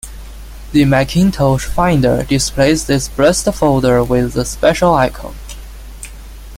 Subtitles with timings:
[0.71, 5.35] The Macintosh Finder displays this "blessed" folder with a special icon.